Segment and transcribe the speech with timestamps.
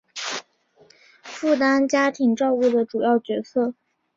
[1.21, 3.75] 负担家庭照顾的主要角色